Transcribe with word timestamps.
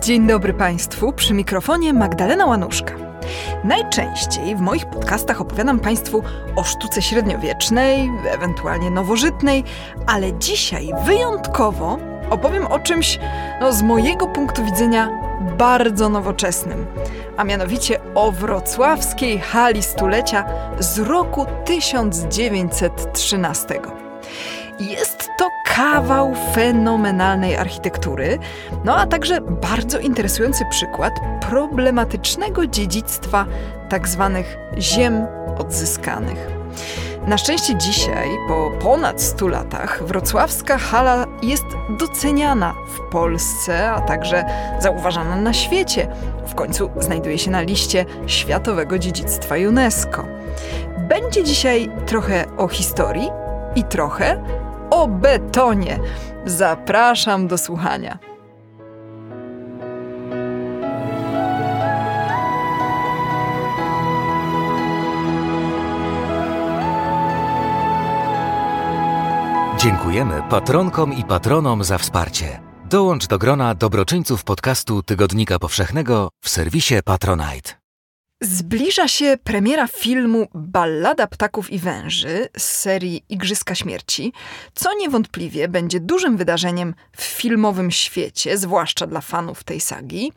Dzień 0.00 0.26
dobry 0.26 0.54
Państwu, 0.54 1.12
przy 1.12 1.34
mikrofonie 1.34 1.92
Magdalena 1.92 2.46
Łanuszka. 2.46 2.94
Najczęściej 3.64 4.56
w 4.56 4.60
moich 4.60 4.86
podcastach 4.86 5.40
opowiadam 5.40 5.80
Państwu 5.80 6.22
o 6.56 6.64
sztuce 6.64 7.02
średniowiecznej, 7.02 8.10
ewentualnie 8.30 8.90
nowożytnej, 8.90 9.64
ale 10.06 10.38
dzisiaj 10.38 10.90
wyjątkowo 11.04 11.98
opowiem 12.30 12.66
o 12.66 12.78
czymś, 12.78 13.18
no, 13.60 13.72
z 13.72 13.82
mojego 13.82 14.26
punktu 14.26 14.64
widzenia, 14.64 15.29
bardzo 15.60 16.08
nowoczesnym, 16.08 16.86
a 17.36 17.44
mianowicie 17.44 18.00
o 18.14 18.32
wrocławskiej 18.32 19.38
hali 19.38 19.82
stulecia 19.82 20.44
z 20.78 20.98
roku 20.98 21.46
1913. 21.64 23.80
Jest 24.80 25.28
to 25.38 25.48
kawał 25.66 26.34
fenomenalnej 26.54 27.56
architektury, 27.56 28.38
no 28.84 28.96
a 28.96 29.06
także 29.06 29.40
bardzo 29.40 29.98
interesujący 29.98 30.64
przykład 30.70 31.12
problematycznego 31.48 32.66
dziedzictwa 32.66 33.46
tzw. 33.90 34.30
Tak 34.34 34.44
ziem 34.82 35.26
odzyskanych. 35.58 36.60
Na 37.26 37.38
szczęście 37.38 37.76
dzisiaj, 37.76 38.28
po 38.48 38.70
ponad 38.82 39.22
100 39.22 39.48
latach, 39.48 40.02
wrocławska 40.04 40.78
hala 40.78 41.26
jest 41.42 41.64
doceniana 41.98 42.74
w 42.86 43.00
Polsce, 43.12 43.90
a 43.90 44.00
także 44.00 44.44
zauważana 44.78 45.36
na 45.36 45.52
świecie. 45.52 46.08
W 46.46 46.54
końcu 46.54 46.90
znajduje 46.98 47.38
się 47.38 47.50
na 47.50 47.60
liście 47.60 48.04
Światowego 48.26 48.98
Dziedzictwa 48.98 49.54
UNESCO. 49.68 50.24
Będzie 50.98 51.44
dzisiaj 51.44 51.90
trochę 52.06 52.44
o 52.56 52.68
historii 52.68 53.30
i 53.74 53.84
trochę 53.84 54.42
o 54.90 55.08
betonie. 55.08 55.98
Zapraszam 56.44 57.48
do 57.48 57.58
słuchania. 57.58 58.29
Dziękujemy 70.10 70.42
patronkom 70.50 71.12
i 71.12 71.24
patronom 71.24 71.84
za 71.84 71.98
wsparcie. 71.98 72.60
Dołącz 72.84 73.26
do 73.26 73.38
grona 73.38 73.74
dobroczyńców 73.74 74.44
podcastu 74.44 75.02
Tygodnika 75.02 75.58
Powszechnego 75.58 76.28
w 76.40 76.48
serwisie 76.48 76.94
Patronite. 77.04 77.79
Zbliża 78.42 79.08
się 79.08 79.38
premiera 79.44 79.86
filmu 79.86 80.48
Ballada 80.54 81.26
Ptaków 81.26 81.70
i 81.70 81.78
Węży 81.78 82.48
z 82.58 82.62
serii 82.62 83.24
Igrzyska 83.28 83.74
Śmierci, 83.74 84.32
co 84.74 84.94
niewątpliwie 84.94 85.68
będzie 85.68 86.00
dużym 86.00 86.36
wydarzeniem 86.36 86.94
w 87.16 87.22
filmowym 87.22 87.90
świecie, 87.90 88.58
zwłaszcza 88.58 89.06
dla 89.06 89.20
fanów 89.20 89.64
tej 89.64 89.80
sagi. 89.80 90.32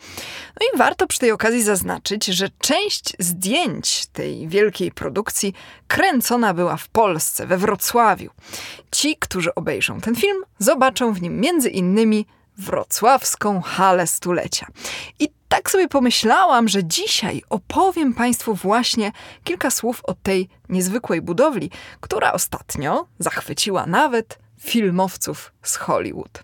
No 0.62 0.68
i 0.74 0.78
warto 0.78 1.08
przy 1.08 1.20
tej 1.20 1.32
okazji 1.32 1.64
zaznaczyć, 1.64 2.26
że 2.26 2.50
część 2.60 3.14
zdjęć 3.20 4.06
tej 4.06 4.48
wielkiej 4.48 4.92
produkcji 4.92 5.54
kręcona 5.88 6.54
była 6.54 6.78
w 6.78 6.88
Polsce, 6.88 7.48
we 7.48 7.58
Wrocławiu. 7.58 8.32
Ci, 8.92 9.16
którzy 9.20 9.56
obejrzą 9.56 10.02
ten 10.02 10.16
film, 10.16 10.44
zobaczą 10.60 11.14
w 11.14 11.22
nim 11.22 11.40
między 11.40 11.70
innymi 11.70 12.26
wrocławską 12.58 13.62
halę 13.62 14.08
stulecia. 14.08 14.68
I 15.20 15.30
tak 15.50 15.72
sobie 15.72 15.88
pomyślałam, 15.88 16.68
że 16.68 16.84
dzisiaj 16.84 17.42
opowiem 17.50 18.14
Państwu 18.14 18.56
właśnie 18.56 19.12
kilka 19.44 19.72
słów 19.72 20.02
o 20.04 20.14
tej 20.14 20.50
niezwykłej 20.70 21.22
budowli, 21.22 21.72
która 22.02 22.34
ostatnio 22.34 23.08
zachwyciła 23.20 23.86
nawet 23.86 24.40
filmowców 24.60 25.54
z 25.64 25.76
Hollywood. 25.76 26.44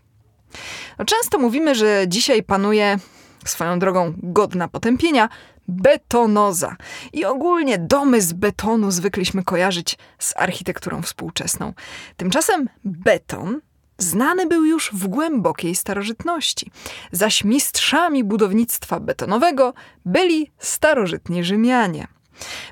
No, 1.00 1.06
często 1.06 1.40
mówimy, 1.40 1.76
że 1.76 2.06
dzisiaj 2.08 2.44
panuje 2.44 3.00
swoją 3.46 3.80
drogą 3.80 4.14
godna 4.18 4.68
potępienia 4.68 5.30
betonoza. 5.68 6.76
I 7.14 7.26
ogólnie 7.26 7.78
domy 7.78 8.22
z 8.22 8.34
betonu 8.34 8.92
zwykliśmy 8.92 9.44
kojarzyć 9.44 9.98
z 10.20 10.34
architekturą 10.38 11.02
współczesną. 11.02 11.74
Tymczasem 12.18 12.70
beton 12.84 13.62
znany 14.00 14.48
był 14.48 14.66
już 14.66 14.92
w 14.94 15.08
głębokiej 15.08 15.76
starożytności, 15.76 16.72
zaś 17.12 17.44
mistrzami 17.44 18.24
budownictwa 18.24 19.00
betonowego 19.00 19.74
byli 20.06 20.52
starożytni 20.60 21.44
Rzymianie. 21.44 22.08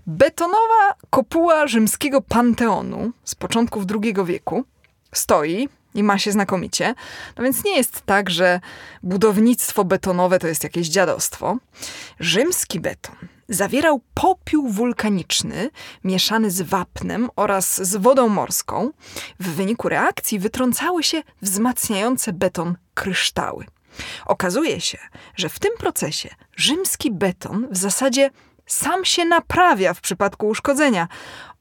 Betonowa 0.08 0.94
kopuła 1.10 1.68
rzymskiego 1.68 2.22
panteonu 2.22 3.12
z 3.24 3.36
początków 3.36 3.84
II 4.04 4.14
wieku 4.26 4.64
stoi 5.14 5.70
i 5.98 6.04
ma 6.04 6.18
się 6.18 6.32
znakomicie. 6.32 6.96
No 7.38 7.44
więc 7.44 7.64
nie 7.64 7.78
jest 7.78 8.02
tak, 8.02 8.30
że 8.30 8.60
budownictwo 9.04 9.86
betonowe 9.86 10.40
to 10.40 10.48
jest 10.48 10.64
jakieś 10.64 10.88
dziadostwo. 10.88 11.58
Rzymski 12.20 12.80
beton 12.80 13.16
zawierał 13.50 14.02
popiół 14.14 14.70
wulkaniczny 14.70 15.70
mieszany 16.04 16.52
z 16.52 16.62
wapnem 16.62 17.30
oraz 17.36 17.88
z 17.88 17.96
wodą 17.96 18.30
morską. 18.30 18.92
W 19.40 19.50
wyniku 19.50 19.90
reakcji 19.90 20.40
wytrącały 20.40 21.04
się 21.04 21.24
wzmacniające 21.42 22.34
beton 22.34 22.78
kryształy. 22.94 23.66
Okazuje 24.26 24.82
się, 24.82 24.98
że 25.36 25.50
w 25.50 25.60
tym 25.60 25.72
procesie 25.80 26.30
rzymski 26.56 27.12
beton 27.12 27.68
w 27.72 27.78
zasadzie 27.78 28.30
sam 28.66 29.06
się 29.06 29.26
naprawia 29.26 29.94
w 29.94 30.02
przypadku 30.02 30.48
uszkodzenia 30.48 31.08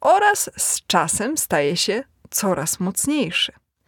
oraz 0.01 0.51
z 0.57 0.87
czasem 0.87 1.39
staje 1.39 1.77
się 1.77 2.05
coraz 2.31 2.81
mocniejszy. 2.81 3.53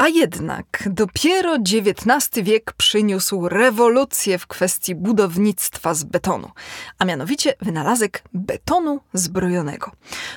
A 0.00 0.08
jednak 0.08 0.88
dopiero 0.90 1.54
XIX 1.54 2.30
wiek 2.42 2.72
przyniósł 2.72 3.48
rewolucję 3.48 4.38
w 4.38 4.46
kwestii 4.46 4.94
budownictwa 4.94 5.94
z 5.94 6.04
betonu, 6.04 6.50
a 6.98 7.04
mianowicie 7.04 7.54
wynalazek 7.60 8.22
betonu 8.34 9.00
zbrojonego. 9.12 9.92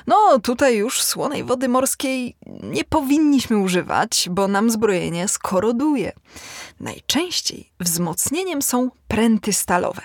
No 0.06 0.38
tutaj 0.38 0.76
już 0.76 1.02
słonej 1.02 1.44
wody 1.44 1.68
morskiej 1.68 2.36
nie 2.62 2.84
powinniśmy 2.84 3.58
używać, 3.58 4.28
bo 4.30 4.48
nam 4.48 4.70
zbrojenie 4.70 5.28
skoroduje. 5.28 6.12
Najczęściej 6.80 7.72
wzmocnieniem 7.80 8.62
są 8.62 8.90
pręty 9.08 9.52
stalowe. 9.52 10.02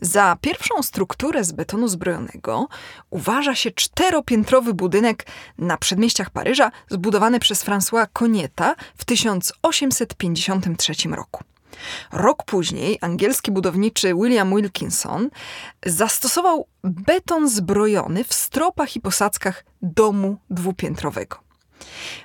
Za 0.00 0.36
pierwszą 0.40 0.82
strukturę 0.82 1.44
z 1.44 1.52
betonu 1.52 1.88
zbrojonego 1.88 2.68
uważa 3.10 3.54
się 3.54 3.70
czteropiętrowy 3.70 4.74
budynek 4.74 5.26
na 5.58 5.76
przedmieściach 5.76 6.30
Paryża, 6.30 6.70
zbudowany 6.90 7.40
przez 7.40 7.64
François 7.64 8.06
Conieta 8.12 8.74
w 8.98 9.04
1853 9.04 10.94
roku. 11.08 11.44
Rok 12.12 12.44
później 12.44 12.98
angielski 13.00 13.50
budowniczy 13.50 14.14
William 14.14 14.56
Wilkinson 14.56 15.30
zastosował 15.86 16.66
beton 16.84 17.48
zbrojony 17.48 18.24
w 18.24 18.34
stropach 18.34 18.96
i 18.96 19.00
posadzkach 19.00 19.64
domu 19.82 20.36
dwupiętrowego. 20.50 21.36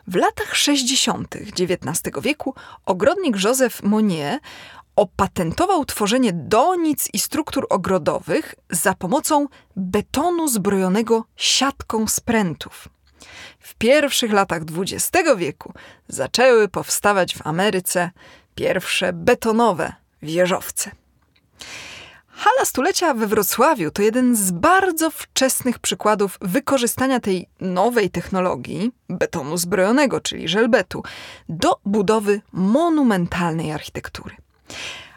W 0.08 0.16
latach 0.16 0.56
60. 0.56 1.36
XIX 1.36 2.02
wieku 2.22 2.56
ogrodnik 2.86 3.44
Joseph 3.44 3.84
Monnier 3.84 4.40
opatentował 4.96 5.86
tworzenie 5.86 6.34
donic 6.34 7.10
i 7.14 7.20
struktur 7.20 7.68
ogrodowych 7.70 8.56
za 8.70 8.94
pomocą 8.94 9.48
betonu 9.76 10.48
zbrojonego 10.48 11.26
siatką 11.36 12.08
sprętów. 12.08 12.88
W 13.64 13.76
pierwszych 13.76 14.32
latach 14.34 14.62
XX 14.78 15.30
wieku 15.38 15.74
zaczęły 16.08 16.68
powstawać 16.68 17.36
w 17.36 17.48
Ameryce 17.48 18.12
pierwsze 18.56 19.14
betonowe 19.14 19.94
wieżowce. 20.22 20.92
Hala 22.28 22.66
Stulecia 22.66 23.14
we 23.14 23.28
Wrocławiu 23.28 23.92
to 23.92 24.02
jeden 24.02 24.36
z 24.36 24.52
bardzo 24.52 25.12
wczesnych 25.12 25.80
przykładów 25.80 26.38
wykorzystania 26.42 27.20
tej 27.20 27.50
nowej 27.60 28.10
technologii, 28.10 28.92
betonu 29.10 29.58
zbrojonego, 29.58 30.22
czyli 30.22 30.48
żelbetu, 30.48 31.04
do 31.50 31.80
budowy 31.86 32.42
monumentalnej 32.52 33.72
architektury. 33.72 34.36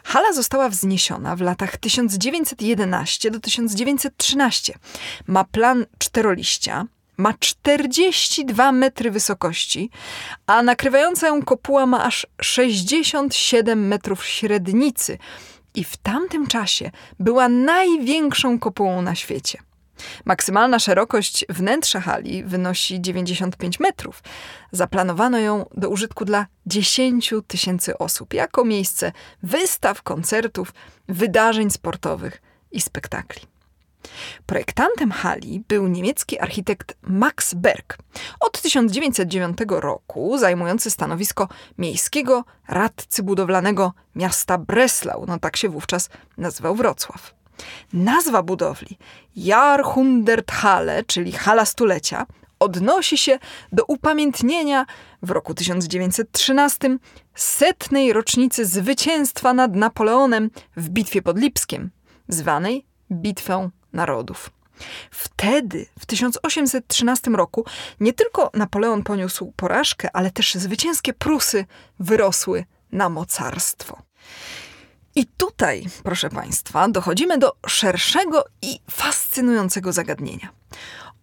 Hala 0.03 0.33
została 0.33 0.69
wzniesiona 0.69 1.35
w 1.35 1.41
latach 1.41 1.77
1911 1.77 3.31
do 3.31 3.39
1913. 3.39 4.73
Ma 5.27 5.43
plan 5.43 5.85
czteroliścia, 5.97 6.85
ma 7.17 7.33
42 7.33 8.71
metry 8.71 9.11
wysokości, 9.11 9.89
a 10.47 10.63
nakrywająca 10.63 11.27
ją 11.27 11.43
kopuła 11.43 11.85
ma 11.85 12.03
aż 12.03 12.27
67 12.41 13.87
metrów 13.87 14.25
średnicy 14.25 15.17
i 15.75 15.83
w 15.83 15.97
tamtym 15.97 16.47
czasie 16.47 16.91
była 17.19 17.49
największą 17.49 18.59
kopułą 18.59 19.01
na 19.01 19.15
świecie. 19.15 19.59
Maksymalna 20.25 20.79
szerokość 20.79 21.45
wnętrza 21.49 22.01
hali 22.01 22.43
wynosi 22.43 23.01
95 23.01 23.79
metrów. 23.79 24.23
Zaplanowano 24.71 25.39
ją 25.39 25.65
do 25.77 25.89
użytku 25.89 26.25
dla 26.25 26.45
10 26.65 27.33
tysięcy 27.47 27.97
osób, 27.97 28.33
jako 28.33 28.65
miejsce 28.65 29.11
wystaw, 29.43 30.01
koncertów, 30.01 30.73
wydarzeń 31.07 31.69
sportowych 31.69 32.41
i 32.71 32.81
spektakli. 32.81 33.56
Projektantem 34.45 35.11
hali 35.11 35.63
był 35.67 35.87
niemiecki 35.87 36.39
architekt 36.39 36.97
Max 37.01 37.53
Berg, 37.53 37.97
od 38.39 38.61
1909 38.61 39.57
roku 39.69 40.37
zajmujący 40.37 40.91
stanowisko 40.91 41.47
miejskiego 41.77 42.43
radcy 42.67 43.23
budowlanego 43.23 43.93
miasta 44.15 44.57
Breslau, 44.57 45.25
no 45.25 45.39
tak 45.39 45.57
się 45.57 45.69
wówczas 45.69 46.09
nazywał 46.37 46.75
Wrocław. 46.75 47.35
Nazwa 47.93 48.43
budowli 48.43 48.97
Jahrhunderthalle, 49.35 51.03
czyli 51.03 51.31
hala 51.31 51.65
stulecia, 51.65 52.25
odnosi 52.59 53.17
się 53.17 53.39
do 53.71 53.85
upamiętnienia 53.85 54.85
w 55.21 55.31
roku 55.31 55.53
1913 55.53 56.97
setnej 57.35 58.13
rocznicy 58.13 58.65
zwycięstwa 58.65 59.53
nad 59.53 59.75
Napoleonem 59.75 60.49
w 60.77 60.89
bitwie 60.89 61.21
pod 61.21 61.39
Lipskiem, 61.39 61.89
zwanej 62.27 62.85
Bitwą 63.11 63.69
Narodów. 63.97 64.49
Wtedy, 65.11 65.85
w 65.99 66.05
1813 66.05 67.31
roku, 67.31 67.65
nie 67.99 68.13
tylko 68.13 68.51
Napoleon 68.53 69.03
poniósł 69.03 69.53
porażkę, 69.55 70.09
ale 70.13 70.31
też 70.31 70.55
zwycięskie 70.55 71.13
Prusy 71.13 71.65
wyrosły 71.99 72.65
na 72.91 73.09
mocarstwo. 73.09 74.01
I 75.15 75.25
tutaj, 75.25 75.85
proszę 76.03 76.29
Państwa, 76.29 76.87
dochodzimy 76.89 77.37
do 77.37 77.55
szerszego 77.67 78.45
i 78.61 78.79
fascynującego 78.91 79.93
zagadnienia. 79.93 80.49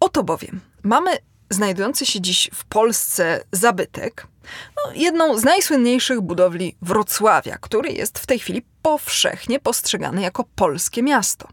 Oto 0.00 0.22
bowiem 0.22 0.60
mamy 0.82 1.10
znajdujący 1.50 2.06
się 2.06 2.20
dziś 2.20 2.50
w 2.54 2.64
Polsce 2.64 3.44
zabytek, 3.52 4.26
no, 4.76 4.92
jedną 4.94 5.38
z 5.38 5.44
najsłynniejszych 5.44 6.20
budowli 6.20 6.76
Wrocławia, 6.82 7.58
który 7.58 7.92
jest 7.92 8.18
w 8.18 8.26
tej 8.26 8.38
chwili 8.38 8.62
powszechnie 8.82 9.60
postrzegany 9.60 10.22
jako 10.22 10.44
polskie 10.54 11.02
miasto. 11.02 11.48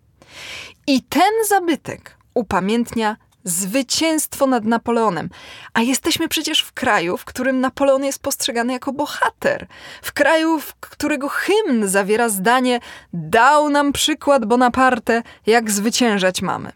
I 0.88 1.02
ten 1.04 1.32
zabytek 1.50 2.18
upamiętnia 2.34 3.18
zwycięstwo 3.44 4.48
nad 4.48 4.66
Napoleonem. 4.66 5.30
A 5.74 5.82
jesteśmy 5.82 6.28
przecież 6.28 6.62
w 6.62 6.72
kraju, 6.72 7.18
w 7.18 7.26
którym 7.26 7.60
Napoleon 7.60 8.04
jest 8.04 8.20
postrzegany 8.20 8.74
jako 8.74 8.94
bohater. 8.94 9.68
W 10.02 10.14
kraju, 10.14 10.60
w 10.60 10.76
którego 10.76 11.30
hymn 11.30 11.88
zawiera 11.88 12.30
zdanie: 12.30 12.80
Dał 13.14 13.70
nam 13.70 13.94
przykład 13.94 14.46
Bonaparte, 14.46 15.24
jak 15.46 15.72
zwyciężać 15.72 16.42
mamy. 16.42 16.72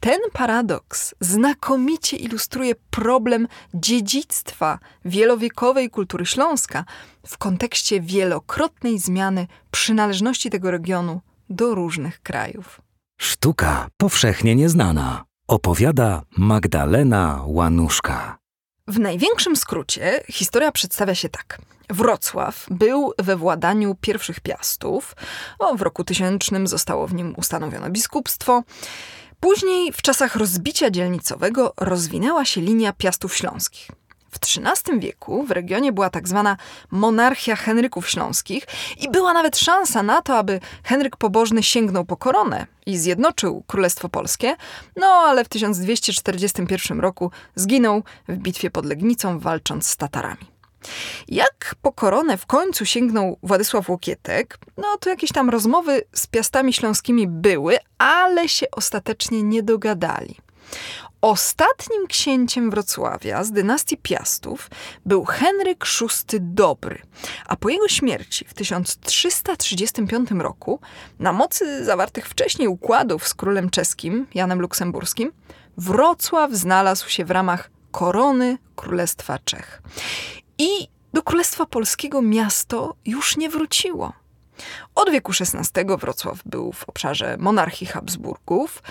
Ten 0.00 0.20
paradoks 0.32 1.14
znakomicie 1.20 2.16
ilustruje 2.16 2.74
problem 2.90 3.48
dziedzictwa 3.74 4.78
wielowiekowej 5.04 5.90
kultury 5.90 6.26
Śląska 6.26 6.84
w 7.26 7.38
kontekście 7.38 8.00
wielokrotnej 8.00 8.98
zmiany 8.98 9.46
przynależności 9.70 10.50
tego 10.50 10.70
regionu 10.70 11.20
do 11.50 11.74
różnych 11.74 12.22
krajów. 12.22 12.80
Sztuka 13.20 13.88
powszechnie 13.96 14.56
nieznana. 14.56 15.24
Opowiada 15.48 16.22
Magdalena 16.36 17.42
Łanuszka. 17.46 18.38
W 18.86 18.98
największym 18.98 19.56
skrócie 19.56 20.22
historia 20.28 20.72
przedstawia 20.72 21.14
się 21.14 21.28
tak. 21.28 21.58
Wrocław 21.90 22.66
był 22.70 23.12
we 23.18 23.36
władaniu 23.36 23.96
pierwszych 24.00 24.40
piastów. 24.40 25.16
O, 25.58 25.76
w 25.76 25.82
roku 25.82 26.04
tysięcznym 26.04 26.66
zostało 26.66 27.06
w 27.06 27.14
nim 27.14 27.34
ustanowione 27.36 27.90
biskupstwo. 27.90 28.62
Później, 29.40 29.92
w 29.92 30.02
czasach 30.02 30.36
rozbicia 30.36 30.90
dzielnicowego, 30.90 31.72
rozwinęła 31.80 32.44
się 32.44 32.60
linia 32.60 32.92
piastów 32.92 33.36
śląskich. 33.36 33.90
W 34.36 34.38
XIII 34.38 35.00
wieku 35.00 35.42
w 35.42 35.50
regionie 35.50 35.92
była 35.92 36.10
tak 36.10 36.28
zwana 36.28 36.56
monarchia 36.90 37.56
Henryków 37.56 38.10
Śląskich 38.10 38.66
i 38.98 39.10
była 39.10 39.32
nawet 39.32 39.58
szansa 39.58 40.02
na 40.02 40.22
to, 40.22 40.38
aby 40.38 40.60
Henryk 40.84 41.16
Pobożny 41.16 41.62
sięgnął 41.62 42.04
po 42.04 42.16
koronę 42.16 42.66
i 42.86 42.98
zjednoczył 42.98 43.64
Królestwo 43.66 44.08
Polskie, 44.08 44.56
no 44.96 45.06
ale 45.06 45.44
w 45.44 45.48
1241 45.48 47.00
roku 47.00 47.30
zginął 47.54 48.02
w 48.28 48.36
bitwie 48.36 48.70
pod 48.70 48.86
Legnicą 48.86 49.38
walcząc 49.38 49.86
z 49.86 49.96
Tatarami. 49.96 50.46
Jak 51.28 51.74
po 51.82 51.92
koronę 51.92 52.36
w 52.36 52.46
końcu 52.46 52.86
sięgnął 52.86 53.38
Władysław 53.42 53.88
Łokietek, 53.88 54.58
no 54.76 54.96
to 55.00 55.10
jakieś 55.10 55.32
tam 55.32 55.50
rozmowy 55.50 56.02
z 56.12 56.26
piastami 56.26 56.72
śląskimi 56.72 57.28
były, 57.28 57.78
ale 57.98 58.48
się 58.48 58.66
ostatecznie 58.70 59.42
nie 59.42 59.62
dogadali. 59.62 60.36
Ostatnim 61.20 62.06
księciem 62.06 62.70
Wrocławia 62.70 63.44
z 63.44 63.52
dynastii 63.52 63.96
Piastów 63.96 64.70
był 65.06 65.24
Henryk 65.24 65.84
VI 66.00 66.36
Dobry, 66.40 67.02
a 67.46 67.56
po 67.56 67.68
jego 67.68 67.88
śmierci 67.88 68.44
w 68.48 68.54
1335 68.54 70.30
roku, 70.30 70.80
na 71.18 71.32
mocy 71.32 71.84
zawartych 71.84 72.28
wcześniej 72.28 72.68
układów 72.68 73.28
z 73.28 73.34
królem 73.34 73.70
czeskim 73.70 74.26
Janem 74.34 74.60
Luksemburskim, 74.60 75.32
Wrocław 75.76 76.52
znalazł 76.52 77.08
się 77.08 77.24
w 77.24 77.30
ramach 77.30 77.70
korony 77.90 78.58
Królestwa 78.76 79.38
Czech. 79.38 79.82
I 80.58 80.68
do 81.12 81.22
Królestwa 81.22 81.66
Polskiego 81.66 82.22
miasto 82.22 82.94
już 83.04 83.36
nie 83.36 83.50
wróciło. 83.50 84.12
Od 84.94 85.10
wieku 85.10 85.32
XVI 85.40 85.96
Wrocław 85.98 86.38
był 86.46 86.72
w 86.72 86.88
obszarze 86.88 87.36
monarchii 87.38 87.86
Habsburgów, 87.86 88.82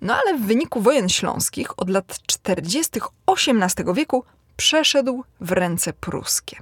no 0.00 0.16
ale 0.16 0.38
w 0.38 0.42
wyniku 0.42 0.80
wojen 0.80 1.08
śląskich 1.08 1.78
od 1.78 1.90
lat 1.90 2.18
40. 2.26 3.00
XVIII 3.26 3.94
wieku 3.94 4.24
przeszedł 4.56 5.24
w 5.40 5.52
ręce 5.52 5.92
pruskie. 5.92 6.56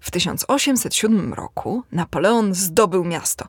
W 0.00 0.10
1807 0.10 1.34
roku 1.34 1.82
Napoleon 1.92 2.54
zdobył 2.54 3.04
miasto, 3.04 3.46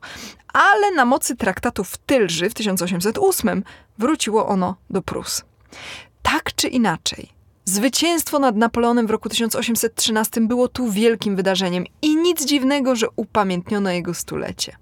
ale 0.52 0.90
na 0.90 1.04
mocy 1.04 1.36
traktatu 1.36 1.84
w 1.84 1.96
Tylży 1.96 2.50
w 2.50 2.54
1808 2.54 3.64
wróciło 3.98 4.48
ono 4.48 4.76
do 4.90 5.02
Prus. 5.02 5.42
Tak 6.22 6.54
czy 6.54 6.68
inaczej, 6.68 7.28
Zwycięstwo 7.64 8.38
nad 8.38 8.56
Napoleonem 8.56 9.06
w 9.06 9.10
roku 9.10 9.28
1813 9.28 10.40
było 10.40 10.68
tu 10.68 10.90
wielkim 10.90 11.36
wydarzeniem 11.36 11.84
i 12.02 12.16
nic 12.16 12.44
dziwnego, 12.44 12.96
że 12.96 13.06
upamiętniono 13.16 13.90
jego 13.90 14.14
stulecie. 14.14 14.76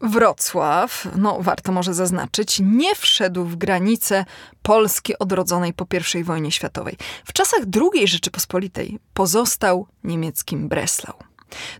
Wrocław, 0.00 1.08
no 1.16 1.38
warto 1.40 1.72
może 1.72 1.94
zaznaczyć, 1.94 2.60
nie 2.62 2.94
wszedł 2.94 3.44
w 3.44 3.56
granice 3.56 4.24
Polski 4.62 5.18
odrodzonej 5.18 5.72
po 5.72 5.86
I 6.18 6.24
wojnie 6.24 6.52
światowej. 6.52 6.96
W 7.24 7.32
czasach 7.32 7.60
II 7.94 8.08
Rzeczypospolitej 8.08 8.98
pozostał 9.14 9.86
niemieckim 10.04 10.68
Breslau. 10.68 11.14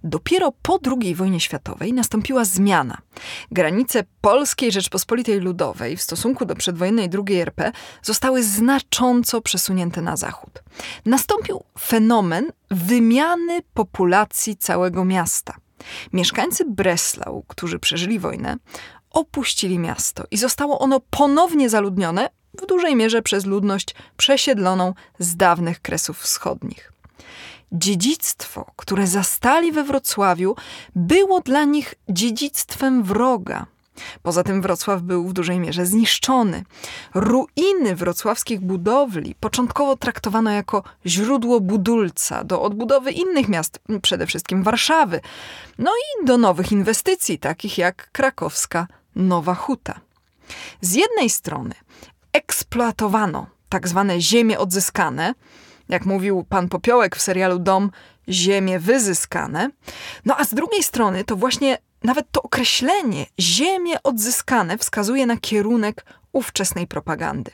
Dopiero 0.05 0.52
po 0.62 0.78
II 1.00 1.14
wojnie 1.14 1.40
światowej 1.40 1.93
nastąpiła 1.93 2.44
zmiana. 2.44 2.99
Granice 3.50 4.05
Polskiej 4.20 4.72
Rzeczpospolitej 4.72 5.40
Ludowej 5.40 5.96
w 5.96 6.02
stosunku 6.02 6.44
do 6.44 6.55
przedwojennej 6.55 7.11
II 7.28 7.40
RP 7.40 7.72
zostały 8.02 8.43
znacząco 8.43 9.40
przesunięte 9.40 10.02
na 10.02 10.16
zachód. 10.16 10.62
Nastąpił 11.06 11.64
fenomen 11.80 12.52
wymiany 12.71 13.62
populacji 13.75 14.56
całego 14.56 15.04
miasta. 15.04 15.56
Mieszkańcy 16.12 16.64
Breslau, 16.64 17.44
którzy 17.49 17.78
przeżyli 17.78 18.18
wojnę, 18.18 18.56
opuścili 19.11 19.78
miasto 19.78 20.25
i 20.30 20.37
zostało 20.37 20.78
ono 20.78 21.00
ponownie 21.00 21.68
zaludnione 21.68 22.28
w 22.62 22.66
dużej 22.66 22.97
mierze 22.97 23.23
przez 23.23 23.47
ludność 23.47 23.94
przesiedloną 24.16 24.94
z 25.18 25.37
dawnych 25.37 25.80
kresów 25.80 26.18
wschodnich 26.18 26.94
dziedzictwo, 27.75 28.71
które 28.76 29.07
zastali 29.07 29.73
we 29.73 29.85
Wrocławiu, 29.85 30.57
było 30.97 31.40
dla 31.40 31.64
nich 31.64 31.95
dziedzictwem 32.09 33.02
wroga. 33.02 33.66
Poza 34.23 34.43
tym 34.43 34.62
Wrocław 34.62 35.02
był 35.02 35.28
w 35.28 35.33
dużej 35.33 35.61
mierze 35.61 35.87
zniszczony. 35.87 36.64
Ruiny 37.14 37.97
wrocławskich 37.97 38.61
budowli 38.61 39.35
początkowo 39.40 39.97
traktowano 39.97 40.50
jako 40.50 40.83
źródło 41.07 41.61
budulca 41.61 42.45
do 42.45 42.62
odbudowy 42.62 43.12
innych 43.12 43.49
miast, 43.49 43.81
przede 44.02 44.26
wszystkim 44.26 44.62
Warszawy, 44.62 45.21
no 45.78 45.90
i 45.90 46.26
do 46.26 46.38
nowych 46.38 46.73
inwestycji, 46.73 47.38
takich 47.38 47.78
jak 47.78 48.11
krakowska 48.12 48.87
Nowa 49.16 49.54
Huta. 49.54 50.00
Z 50.81 50.95
jednej 50.95 51.31
strony 51.31 51.75
eksploatowano 52.33 53.47
tak 53.69 53.88
zwane 53.88 54.21
ziemie 54.21 54.59
odzyskane, 54.59 55.35
jak 55.88 56.07
mówił 56.07 56.45
pan 56.49 56.69
Popiołek 56.69 57.17
w 57.17 57.23
serialu 57.23 57.59
Dom, 57.59 57.91
ziemie 58.29 58.79
wyzyskane. 58.79 59.71
No 60.25 60.37
a 60.38 60.45
z 60.45 60.55
drugiej 60.55 60.83
strony 60.83 61.25
to 61.25 61.37
właśnie 61.37 61.79
nawet 62.05 62.26
to 62.33 62.43
określenie 62.43 63.26
ziemie 63.41 64.03
odzyskane 64.03 64.79
wskazuje 64.79 65.26
na 65.26 65.37
kierunek 65.37 66.05
ówczesnej 66.33 66.87
propagandy. 66.87 67.50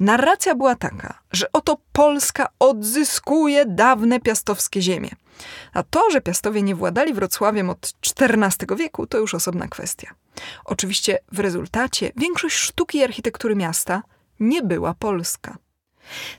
Narracja 0.00 0.54
była 0.54 0.74
taka, 0.74 1.18
że 1.32 1.52
oto 1.52 1.78
Polska 1.92 2.48
odzyskuje 2.58 3.66
dawne 3.66 4.20
piastowskie 4.20 4.82
ziemie. 4.82 5.10
A 5.72 5.82
to, 5.82 6.10
że 6.10 6.20
piastowie 6.20 6.62
nie 6.62 6.74
władali 6.74 7.14
Wrocławiem 7.14 7.70
od 7.70 7.94
XIV 8.20 8.76
wieku, 8.76 9.06
to 9.06 9.18
już 9.18 9.34
osobna 9.34 9.68
kwestia. 9.68 10.14
Oczywiście 10.64 11.18
w 11.32 11.38
rezultacie 11.38 12.12
większość 12.16 12.56
sztuki 12.56 12.98
i 12.98 13.04
architektury 13.04 13.56
miasta 13.56 14.02
nie 14.40 14.62
była 14.62 14.94
polska. 14.94 15.58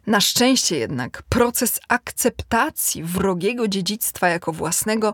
Na 0.07 0.21
szczęście 0.21 0.77
jednak 0.77 1.23
proces 1.29 1.79
akceptacji 1.87 3.03
wrogiego 3.03 3.67
dziedzictwa 3.67 4.29
jako 4.29 4.53
własnego 4.53 5.13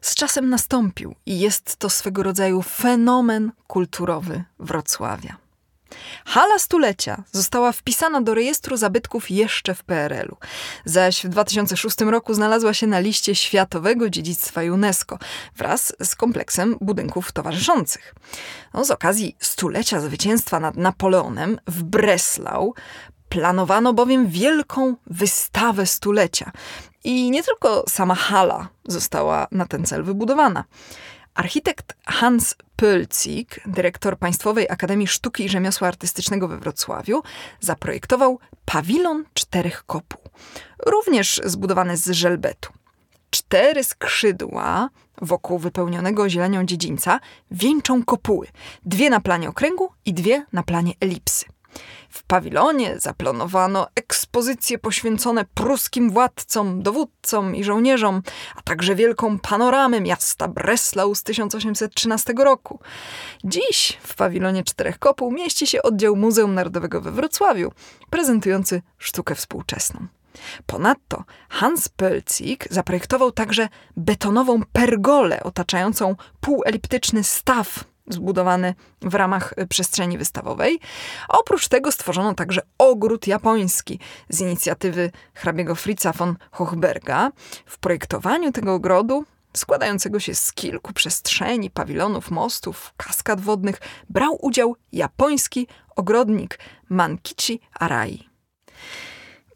z 0.00 0.14
czasem 0.14 0.50
nastąpił 0.50 1.14
i 1.26 1.40
jest 1.40 1.76
to 1.76 1.90
swego 1.90 2.22
rodzaju 2.22 2.62
fenomen 2.62 3.52
kulturowy 3.66 4.44
Wrocławia. 4.58 5.36
Hala 6.24 6.58
stulecia 6.58 7.22
została 7.32 7.72
wpisana 7.72 8.20
do 8.20 8.34
rejestru 8.34 8.76
zabytków 8.76 9.30
jeszcze 9.30 9.74
w 9.74 9.84
PRL-u, 9.84 10.36
zaś 10.84 11.24
w 11.24 11.28
2006 11.28 12.00
roku 12.00 12.34
znalazła 12.34 12.74
się 12.74 12.86
na 12.86 13.00
liście 13.00 13.34
Światowego 13.34 14.10
Dziedzictwa 14.10 14.60
UNESCO 14.62 15.18
wraz 15.56 15.92
z 16.04 16.14
kompleksem 16.14 16.76
budynków 16.80 17.32
towarzyszących. 17.32 18.14
No, 18.74 18.84
z 18.84 18.90
okazji 18.90 19.36
stulecia 19.38 20.00
zwycięstwa 20.00 20.60
nad 20.60 20.76
Napoleonem 20.76 21.58
w 21.66 21.82
Breslau 21.82 22.74
planowano 23.32 23.92
bowiem 23.92 24.26
wielką 24.26 24.96
wystawę 25.06 25.86
stulecia. 25.86 26.52
I 27.04 27.30
nie 27.30 27.42
tylko 27.42 27.84
sama 27.88 28.14
hala 28.14 28.68
została 28.84 29.46
na 29.52 29.66
ten 29.66 29.84
cel 29.84 30.04
wybudowana. 30.04 30.64
Architekt 31.34 31.96
Hans 32.06 32.54
Pölzig, 32.76 33.46
dyrektor 33.66 34.18
Państwowej 34.18 34.70
Akademii 34.70 35.06
Sztuki 35.06 35.44
i 35.44 35.48
Rzemiosła 35.48 35.88
Artystycznego 35.88 36.48
we 36.48 36.58
Wrocławiu, 36.58 37.22
zaprojektował 37.60 38.38
pawilon 38.64 39.24
czterech 39.34 39.84
kopuł, 39.86 40.20
również 40.86 41.40
zbudowany 41.44 41.96
z 41.96 42.10
żelbetu. 42.10 42.72
Cztery 43.30 43.84
skrzydła 43.84 44.88
wokół 45.22 45.58
wypełnionego 45.58 46.28
zielenią 46.28 46.64
dziedzińca 46.64 47.20
wieńczą 47.50 48.04
kopuły, 48.04 48.46
dwie 48.86 49.10
na 49.10 49.20
planie 49.20 49.48
okręgu 49.48 49.92
i 50.04 50.14
dwie 50.14 50.46
na 50.52 50.62
planie 50.62 50.92
elipsy. 51.00 51.51
W 52.08 52.22
pawilonie 52.22 52.98
zaplanowano 52.98 53.86
ekspozycje 53.94 54.78
poświęcone 54.78 55.44
pruskim 55.54 56.10
władcom, 56.10 56.82
dowódcom 56.82 57.56
i 57.56 57.64
żołnierzom, 57.64 58.22
a 58.56 58.62
także 58.62 58.94
wielką 58.94 59.38
panoramę 59.38 60.00
miasta 60.00 60.48
Breslau 60.48 61.14
z 61.14 61.22
1813 61.22 62.32
roku. 62.38 62.80
Dziś 63.44 63.98
w 64.02 64.14
pawilonie 64.14 64.64
Czterech 64.64 64.98
Kopuł 64.98 65.32
mieści 65.32 65.66
się 65.66 65.82
oddział 65.82 66.16
Muzeum 66.16 66.54
Narodowego 66.54 67.00
we 67.00 67.12
Wrocławiu, 67.12 67.72
prezentujący 68.10 68.82
sztukę 68.98 69.34
współczesną. 69.34 70.06
Ponadto 70.66 71.24
Hans 71.48 71.88
Pölzig 71.88 72.66
zaprojektował 72.70 73.32
także 73.32 73.68
betonową 73.96 74.60
pergolę 74.72 75.42
otaczającą 75.42 76.16
półeliptyczny 76.40 77.24
staw 77.24 77.84
zbudowany 78.08 78.74
w 79.00 79.14
ramach 79.14 79.54
y, 79.58 79.66
przestrzeni 79.66 80.18
wystawowej. 80.18 80.80
oprócz 81.28 81.68
tego 81.68 81.92
stworzono 81.92 82.34
także 82.34 82.60
ogród 82.78 83.26
japoński 83.26 83.98
z 84.28 84.40
inicjatywy 84.40 85.10
hrabiego 85.34 85.74
Fritza 85.74 86.12
von 86.12 86.36
Hochberga. 86.50 87.30
W 87.66 87.78
projektowaniu 87.78 88.52
tego 88.52 88.74
ogrodu 88.74 89.24
składającego 89.56 90.20
się 90.20 90.34
z 90.34 90.52
kilku 90.52 90.92
przestrzeni, 90.92 91.70
pawilonów, 91.70 92.30
mostów, 92.30 92.94
kaskad 92.96 93.40
wodnych, 93.40 93.80
brał 94.10 94.38
udział 94.40 94.76
japoński 94.92 95.66
ogrodnik 95.96 96.58
Mankichi 96.88 97.60
Arai. 97.74 98.28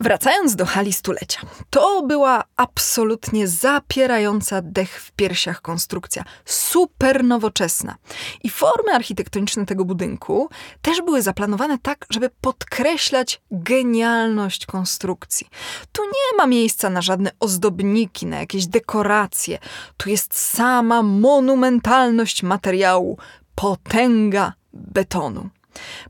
Wracając 0.00 0.56
do 0.56 0.66
hali 0.66 0.92
stulecia, 0.92 1.40
to 1.70 2.02
była 2.02 2.44
absolutnie 2.56 3.48
zapierająca 3.48 4.62
dech 4.62 5.00
w 5.02 5.12
piersiach 5.12 5.62
konstrukcja, 5.62 6.24
super 6.44 7.24
nowoczesna. 7.24 7.96
I 8.44 8.50
formy 8.50 8.94
architektoniczne 8.94 9.66
tego 9.66 9.84
budynku 9.84 10.48
też 10.82 11.02
były 11.02 11.22
zaplanowane 11.22 11.78
tak, 11.78 12.06
żeby 12.10 12.30
podkreślać 12.40 13.40
genialność 13.50 14.66
konstrukcji. 14.66 15.46
Tu 15.92 16.02
nie 16.02 16.36
ma 16.38 16.46
miejsca 16.46 16.90
na 16.90 17.02
żadne 17.02 17.30
ozdobniki, 17.40 18.26
na 18.26 18.38
jakieś 18.38 18.66
dekoracje. 18.66 19.58
Tu 19.96 20.10
jest 20.10 20.38
sama 20.38 21.02
monumentalność 21.02 22.42
materiału, 22.42 23.18
potęga 23.54 24.52
betonu. 24.72 25.48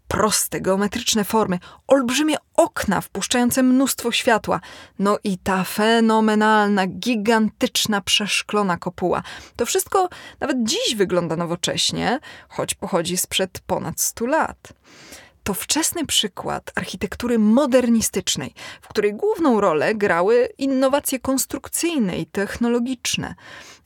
Proste, 0.09 0.61
geometryczne 0.61 1.25
formy, 1.25 1.59
olbrzymie 1.87 2.37
okna 2.55 3.01
wpuszczające 3.01 3.63
mnóstwo 3.63 4.13
światła, 4.13 4.61
no 4.99 5.19
i 5.25 5.39
ta 5.39 5.65
fenomenalna, 5.65 6.87
gigantyczna, 6.87 8.01
przeszklona 8.01 8.77
kopuła. 8.77 9.23
To 9.57 9.67
wszystko 9.67 10.09
nawet 10.41 10.57
dziś 10.63 10.95
wygląda 10.97 11.37
nowocześnie, 11.37 12.19
choć 12.49 12.75
pochodzi 12.75 13.17
sprzed 13.17 13.61
ponad 13.67 14.01
100 14.01 14.27
lat 14.27 14.73
to 15.47 15.55
wczesny 15.55 16.07
przykład 16.07 16.73
architektury 16.75 17.39
modernistycznej, 17.39 18.55
w 18.81 18.89
której 18.89 19.15
główną 19.15 19.61
rolę 19.61 19.95
grały 19.95 20.49
innowacje 20.59 21.21
konstrukcyjne 21.21 22.19
i 22.19 22.27
technologiczne. 22.27 23.35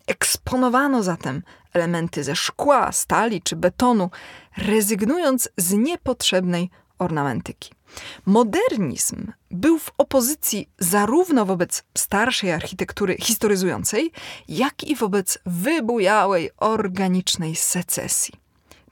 Eksponowano 0.06 1.02
zatem 1.02 1.42
elementy 1.72 2.24
ze 2.24 2.36
szkła, 2.36 2.92
stali 2.92 3.42
czy 3.42 3.56
betonu, 3.56 4.10
rezygnując 4.56 5.48
z 5.56 5.72
niepotrzebnej 5.72 6.70
ornamentyki. 6.98 7.70
Modernizm 8.26 9.32
był 9.50 9.78
w 9.78 9.90
opozycji 9.98 10.68
zarówno 10.78 11.46
wobec 11.46 11.84
starszej 11.98 12.52
architektury 12.52 13.16
historyzującej, 13.20 14.12
jak 14.48 14.84
i 14.84 14.96
wobec 14.96 15.38
wybujałej 15.46 16.50
organicznej 16.56 17.56
secesji. 17.56 18.34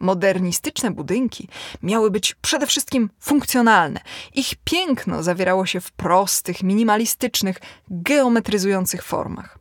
Modernistyczne 0.00 0.90
budynki 0.90 1.48
miały 1.82 2.10
być 2.10 2.34
przede 2.34 2.66
wszystkim 2.66 3.10
funkcjonalne. 3.20 4.00
Ich 4.34 4.54
piękno 4.64 5.22
zawierało 5.22 5.66
się 5.66 5.80
w 5.80 5.92
prostych, 5.92 6.62
minimalistycznych, 6.62 7.56
geometryzujących 7.90 9.02
formach. 9.04 9.58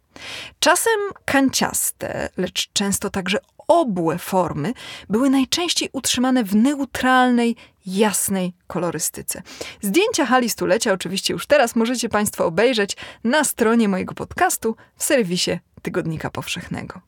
Czasem 0.59 0.99
kanciaste, 1.25 2.29
lecz 2.37 2.69
często 2.73 3.09
także 3.09 3.37
obłe 3.67 4.17
formy 4.17 4.73
były 5.09 5.29
najczęściej 5.29 5.89
utrzymane 5.93 6.43
w 6.43 6.55
neutralnej, 6.55 7.55
jasnej 7.85 8.53
kolorystyce. 8.67 9.41
Zdjęcia 9.81 10.25
hali 10.25 10.49
stulecia 10.49 10.93
oczywiście 10.93 11.33
już 11.33 11.47
teraz 11.47 11.75
możecie 11.75 12.09
Państwo 12.09 12.45
obejrzeć 12.45 12.97
na 13.23 13.43
stronie 13.43 13.87
mojego 13.87 14.13
podcastu 14.13 14.75
w 14.95 15.03
serwisie 15.03 15.59
Tygodnika 15.81 16.29
Powszechnego. 16.29 17.01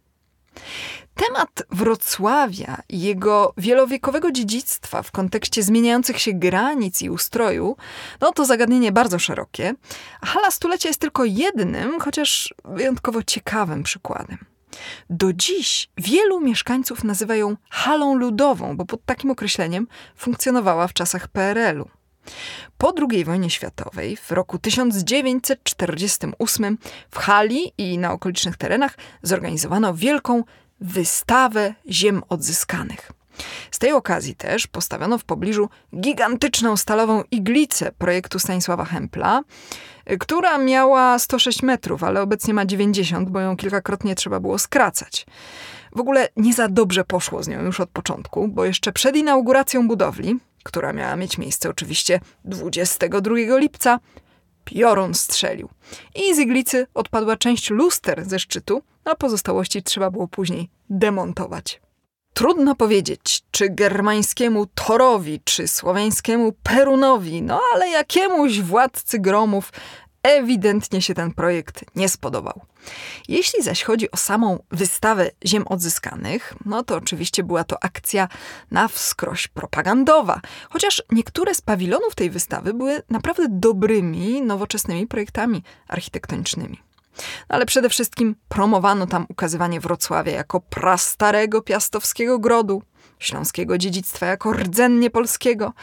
Temat 1.27 1.63
Wrocławia 1.71 2.81
i 2.89 3.01
jego 3.01 3.53
wielowiekowego 3.57 4.31
dziedzictwa 4.31 5.03
w 5.03 5.11
kontekście 5.11 5.63
zmieniających 5.63 6.19
się 6.19 6.33
granic 6.33 7.01
i 7.01 7.09
ustroju, 7.09 7.77
no 8.21 8.31
to 8.31 8.45
zagadnienie 8.45 8.91
bardzo 8.91 9.19
szerokie. 9.19 9.73
Hala 10.21 10.51
stulecia 10.51 10.89
jest 10.89 11.01
tylko 11.01 11.25
jednym, 11.25 11.99
chociaż 11.99 12.53
wyjątkowo 12.65 13.23
ciekawym 13.23 13.83
przykładem. 13.83 14.37
Do 15.09 15.33
dziś 15.33 15.89
wielu 15.97 16.39
mieszkańców 16.39 17.03
nazywa 17.03 17.35
ją 17.35 17.57
halą 17.69 18.15
ludową, 18.15 18.77
bo 18.77 18.85
pod 18.85 19.05
takim 19.05 19.31
określeniem 19.31 19.87
funkcjonowała 20.15 20.87
w 20.87 20.93
czasach 20.93 21.27
PRL-u. 21.27 21.89
Po 22.77 22.93
II 23.11 23.25
wojnie 23.25 23.49
światowej, 23.49 24.17
w 24.17 24.31
roku 24.31 24.59
1948, 24.59 26.77
w 27.11 27.17
hali 27.17 27.73
i 27.77 27.97
na 27.97 28.11
okolicznych 28.11 28.57
terenach 28.57 28.97
zorganizowano 29.23 29.93
wielką 29.93 30.43
wystawę 30.81 31.73
ziem 31.89 32.23
odzyskanych. 32.29 33.11
Z 33.71 33.79
tej 33.79 33.91
okazji 33.91 34.35
też 34.35 34.67
postawiono 34.67 35.17
w 35.17 35.23
pobliżu 35.23 35.69
gigantyczną 35.99 36.77
stalową 36.77 37.23
iglicę 37.31 37.91
projektu 37.97 38.39
Stanisława 38.39 38.85
Hempla, 38.85 39.41
która 40.19 40.57
miała 40.57 41.19
106 41.19 41.63
metrów, 41.63 42.03
ale 42.03 42.21
obecnie 42.21 42.53
ma 42.53 42.65
90, 42.65 43.29
bo 43.29 43.39
ją 43.39 43.57
kilkakrotnie 43.57 44.15
trzeba 44.15 44.39
było 44.39 44.59
skracać. 44.59 45.25
W 45.95 45.99
ogóle 45.99 46.27
nie 46.37 46.53
za 46.53 46.67
dobrze 46.67 47.03
poszło 47.03 47.43
z 47.43 47.47
nią 47.47 47.63
już 47.63 47.79
od 47.79 47.89
początku, 47.89 48.47
bo 48.47 48.65
jeszcze 48.65 48.91
przed 48.91 49.15
inauguracją 49.15 49.87
budowli, 49.87 50.39
która 50.63 50.93
miała 50.93 51.15
mieć 51.15 51.37
miejsce 51.37 51.69
oczywiście 51.69 52.19
22 52.45 53.35
lipca, 53.57 53.99
piorun 54.69 55.13
strzelił. 55.13 55.69
I 56.15 56.35
z 56.35 56.39
iglicy 56.39 56.87
odpadła 56.93 57.37
część 57.37 57.69
luster 57.69 58.25
ze 58.25 58.39
szczytu, 58.39 58.81
a 59.05 59.15
pozostałości 59.15 59.83
trzeba 59.83 60.11
było 60.11 60.27
później 60.27 60.69
demontować. 60.89 61.81
Trudno 62.33 62.75
powiedzieć, 62.75 63.41
czy 63.51 63.69
germańskiemu 63.69 64.65
Torowi, 64.65 65.41
czy 65.43 65.67
słowiańskiemu 65.67 66.53
Perunowi, 66.63 67.41
no 67.41 67.61
ale 67.73 67.89
jakiemuś 67.89 68.59
władcy 68.59 69.19
gromów 69.19 69.71
ewidentnie 70.23 71.01
się 71.01 71.13
ten 71.13 71.33
projekt 71.33 71.85
nie 71.95 72.09
spodobał. 72.09 72.61
Jeśli 73.27 73.63
zaś 73.63 73.83
chodzi 73.83 74.11
o 74.11 74.17
samą 74.17 74.63
wystawę 74.71 75.31
ziem 75.45 75.67
odzyskanych, 75.67 76.53
no 76.65 76.83
to 76.83 76.95
oczywiście 76.95 77.43
była 77.43 77.63
to 77.63 77.83
akcja 77.83 78.27
na 78.71 78.87
wskroś 78.87 79.47
propagandowa, 79.47 80.41
chociaż 80.69 81.03
niektóre 81.11 81.55
z 81.55 81.61
pawilonów 81.61 82.15
tej 82.15 82.29
wystawy 82.29 82.73
były 82.73 83.01
naprawdę 83.09 83.45
dobrymi, 83.49 84.41
nowoczesnymi 84.41 85.07
projektami 85.07 85.63
architektonicznymi. 85.87 86.79
No 87.19 87.55
ale 87.55 87.65
przede 87.65 87.89
wszystkim 87.89 88.35
promowano 88.49 89.07
tam 89.07 89.25
ukazywanie 89.29 89.79
Wrocławia 89.79 90.31
jako 90.31 90.59
prastarego 90.59 91.61
piastowskiego 91.61 92.39
grodu, 92.39 92.81
śląskiego 93.19 93.77
dziedzictwa 93.77 94.25
jako 94.25 94.53
rdzennie 94.53 95.09
polskiego, 95.09 95.73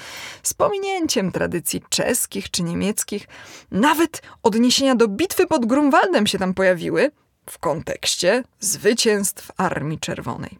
z 0.42 0.54
pominięciem 0.54 1.32
tradycji 1.32 1.82
czeskich 1.88 2.50
czy 2.50 2.62
niemieckich. 2.62 3.28
Nawet 3.70 4.22
odniesienia 4.42 4.94
do 4.94 5.08
bitwy 5.08 5.46
pod 5.46 5.66
Grunwaldem 5.66 6.26
się 6.26 6.38
tam 6.38 6.54
pojawiły, 6.54 7.10
w 7.50 7.58
kontekście 7.58 8.44
zwycięstw 8.60 9.50
Armii 9.56 9.98
Czerwonej. 9.98 10.58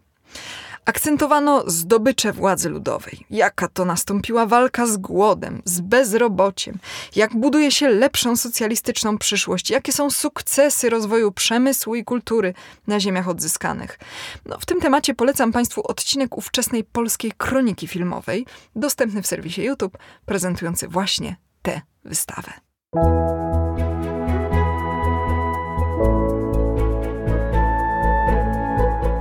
Akcentowano 0.87 1.63
zdobycze 1.69 2.33
władzy 2.33 2.69
ludowej, 2.69 3.25
jaka 3.29 3.67
to 3.67 3.85
nastąpiła 3.85 4.45
walka 4.45 4.87
z 4.87 4.97
głodem, 4.97 5.61
z 5.65 5.81
bezrobociem, 5.81 6.79
jak 7.15 7.35
buduje 7.35 7.71
się 7.71 7.89
lepszą 7.89 8.35
socjalistyczną 8.35 9.17
przyszłość, 9.17 9.69
jakie 9.69 9.91
są 9.91 10.09
sukcesy 10.09 10.89
rozwoju 10.89 11.31
przemysłu 11.31 11.95
i 11.95 12.03
kultury 12.03 12.53
na 12.87 12.99
ziemiach 12.99 13.27
odzyskanych. 13.27 13.99
No, 14.45 14.57
w 14.59 14.65
tym 14.65 14.81
temacie 14.81 15.13
polecam 15.13 15.51
Państwu 15.51 15.81
odcinek 15.87 16.37
ówczesnej 16.37 16.83
polskiej 16.83 17.31
kroniki 17.37 17.87
filmowej, 17.87 18.45
dostępny 18.75 19.21
w 19.21 19.27
serwisie 19.27 19.63
YouTube, 19.63 19.97
prezentujący 20.25 20.87
właśnie 20.87 21.35
tę 21.61 21.81
wystawę. 22.05 22.53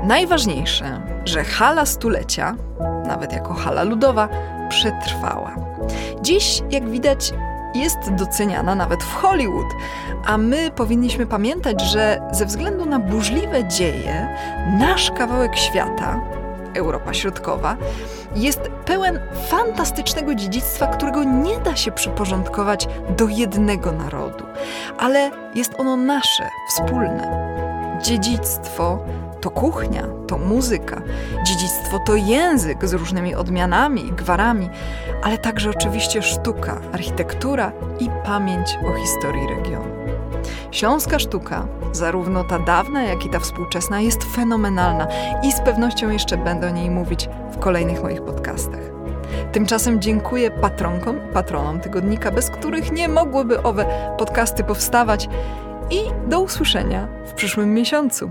Najważniejsze, 0.06 1.00
że 1.24 1.44
hala 1.44 1.86
stulecia, 1.86 2.56
nawet 3.06 3.32
jako 3.32 3.54
hala 3.54 3.82
ludowa, 3.82 4.28
przetrwała. 4.68 5.56
Dziś, 6.22 6.62
jak 6.70 6.88
widać, 6.88 7.32
jest 7.74 7.98
doceniana 8.10 8.74
nawet 8.74 9.02
w 9.02 9.14
Hollywood, 9.14 9.66
a 10.26 10.38
my 10.38 10.70
powinniśmy 10.70 11.26
pamiętać, 11.26 11.82
że 11.82 12.20
ze 12.32 12.46
względu 12.46 12.86
na 12.86 12.98
burzliwe 12.98 13.68
dzieje, 13.68 14.36
nasz 14.78 15.10
kawałek 15.10 15.56
świata, 15.56 16.20
Europa 16.74 17.14
Środkowa, 17.14 17.76
jest 18.36 18.60
pełen 18.84 19.20
fantastycznego 19.48 20.34
dziedzictwa, 20.34 20.86
którego 20.86 21.24
nie 21.24 21.58
da 21.58 21.76
się 21.76 21.92
przyporządkować 21.92 22.88
do 23.16 23.28
jednego 23.28 23.92
narodu, 23.92 24.44
ale 24.98 25.30
jest 25.54 25.80
ono 25.80 25.96
nasze, 25.96 26.48
wspólne. 26.68 27.56
Dziedzictwo 28.02 28.98
to 29.46 29.50
kuchnia, 29.50 30.02
to 30.26 30.38
muzyka, 30.38 31.02
dziedzictwo 31.44 31.98
to 31.98 32.14
język 32.14 32.86
z 32.86 32.92
różnymi 32.92 33.34
odmianami, 33.34 34.12
gwarami, 34.12 34.70
ale 35.22 35.38
także 35.38 35.70
oczywiście 35.70 36.22
sztuka, 36.22 36.80
architektura 36.92 37.72
i 38.00 38.10
pamięć 38.24 38.78
o 38.88 38.92
historii 38.92 39.46
regionu. 39.48 39.88
Śląska 40.70 41.18
sztuka, 41.18 41.66
zarówno 41.92 42.44
ta 42.44 42.58
dawna, 42.58 43.02
jak 43.02 43.26
i 43.26 43.30
ta 43.30 43.40
współczesna, 43.40 44.00
jest 44.00 44.24
fenomenalna 44.24 45.06
i 45.42 45.52
z 45.52 45.60
pewnością 45.60 46.10
jeszcze 46.10 46.36
będę 46.36 46.66
o 46.68 46.70
niej 46.70 46.90
mówić 46.90 47.28
w 47.50 47.58
kolejnych 47.58 48.02
moich 48.02 48.22
podcastach. 48.22 48.80
Tymczasem 49.52 50.00
dziękuję 50.00 50.50
patronkom 50.50 51.16
i 51.16 51.32
patronom 51.32 51.80
tygodnika, 51.80 52.30
bez 52.30 52.50
których 52.50 52.92
nie 52.92 53.08
mogłyby 53.08 53.62
owe 53.62 54.14
podcasty 54.18 54.64
powstawać. 54.64 55.28
I 55.90 55.98
do 56.28 56.40
usłyszenia 56.40 57.08
w 57.26 57.32
przyszłym 57.32 57.74
miesiącu. 57.74 58.30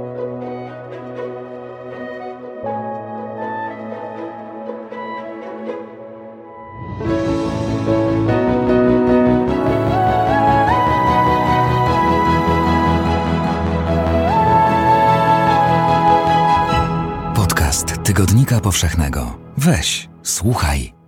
Tygodnika 18.21 18.59
Powszechnego. 18.59 19.37
Weź, 19.57 20.09
słuchaj. 20.23 21.00